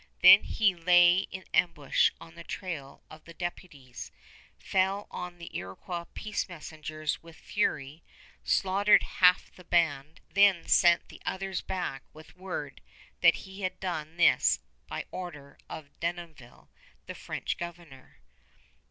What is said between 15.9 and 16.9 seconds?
Denonville,